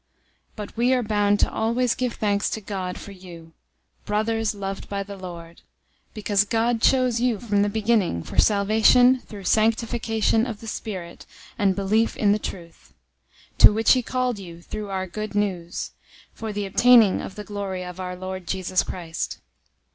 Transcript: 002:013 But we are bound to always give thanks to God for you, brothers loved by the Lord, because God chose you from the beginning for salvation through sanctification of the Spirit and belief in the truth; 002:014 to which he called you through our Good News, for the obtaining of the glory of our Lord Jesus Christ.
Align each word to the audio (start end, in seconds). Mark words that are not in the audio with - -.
002:013 0.53 0.55
But 0.55 0.77
we 0.77 0.93
are 0.95 1.03
bound 1.03 1.39
to 1.41 1.51
always 1.53 1.93
give 1.93 2.13
thanks 2.15 2.49
to 2.49 2.59
God 2.59 2.97
for 2.97 3.11
you, 3.11 3.53
brothers 4.07 4.55
loved 4.55 4.89
by 4.89 5.03
the 5.03 5.15
Lord, 5.15 5.61
because 6.15 6.43
God 6.43 6.81
chose 6.81 7.19
you 7.21 7.39
from 7.39 7.61
the 7.61 7.69
beginning 7.69 8.23
for 8.23 8.39
salvation 8.39 9.19
through 9.19 9.43
sanctification 9.43 10.47
of 10.47 10.59
the 10.59 10.65
Spirit 10.65 11.27
and 11.59 11.75
belief 11.75 12.17
in 12.17 12.31
the 12.31 12.39
truth; 12.39 12.95
002:014 13.57 13.57
to 13.59 13.73
which 13.73 13.91
he 13.91 14.01
called 14.01 14.39
you 14.39 14.63
through 14.63 14.89
our 14.89 15.05
Good 15.05 15.35
News, 15.35 15.91
for 16.33 16.51
the 16.51 16.65
obtaining 16.65 17.21
of 17.21 17.35
the 17.35 17.43
glory 17.43 17.83
of 17.85 17.99
our 17.99 18.15
Lord 18.15 18.47
Jesus 18.47 18.81
Christ. 18.81 19.37